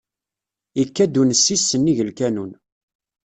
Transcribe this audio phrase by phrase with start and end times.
[0.83, 2.51] Ikka-d unessis s nnig lkanun.